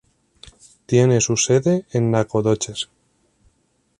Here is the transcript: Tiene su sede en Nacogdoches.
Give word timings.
Tiene 0.87 1.21
su 1.21 1.37
sede 1.37 1.85
en 1.91 2.09
Nacogdoches. 2.09 2.89